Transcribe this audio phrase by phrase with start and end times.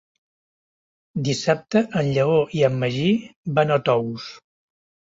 [1.27, 3.15] Dissabte en Lleó i en Magí
[3.61, 4.31] van a Tous.